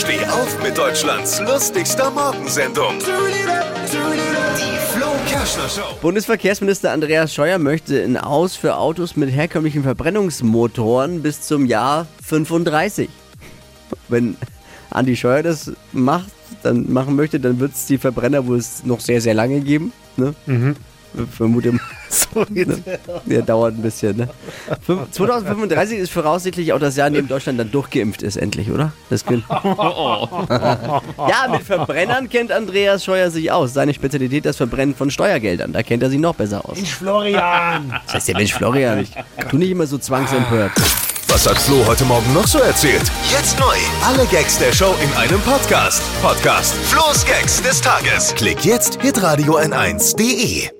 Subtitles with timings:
[0.00, 2.94] Steh auf mit Deutschlands lustigster Morgensendung.
[3.00, 5.94] Die Flo Kerschner Show.
[6.00, 13.10] Bundesverkehrsminister Andreas Scheuer möchte ein Aus für Autos mit herkömmlichen Verbrennungsmotoren bis zum Jahr 35.
[14.08, 14.38] Wenn
[14.88, 16.30] Andi Scheuer das macht,
[16.62, 19.92] dann machen möchte, dann wird es die Verbrenner wohl es noch sehr, sehr lange geben.
[20.16, 20.34] Ne?
[21.36, 21.72] Vermute
[22.08, 22.78] so ne?
[23.26, 24.16] Der dauert ein bisschen.
[24.16, 24.28] Ne?
[24.84, 28.92] Fünf- 2035 ist voraussichtlich auch das Jahr, in dem Deutschland dann durchgeimpft ist, endlich, oder?
[29.10, 29.42] Das kann-
[30.48, 33.72] ja, mit Verbrennern kennt Andreas Scheuer sich aus.
[33.74, 35.72] Seine Spezialität das Verbrennen von Steuergeldern.
[35.72, 36.78] Da kennt er sich noch besser aus.
[36.78, 37.92] Florian!
[38.06, 39.06] Das heißt der Mensch Florian.
[39.50, 40.72] Tu nicht immer so zwangsempört.
[41.28, 43.02] Was hat Flo heute Morgen noch so erzählt?
[43.30, 43.76] Jetzt neu.
[44.04, 46.02] Alle Gags der Show in einem Podcast.
[46.22, 48.34] Podcast Flo's Gags des Tages.
[48.34, 50.79] Klick jetzt, hitradio n1.de.